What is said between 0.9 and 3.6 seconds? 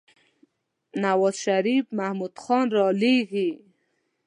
نوازشريف محمود خان رالېږي.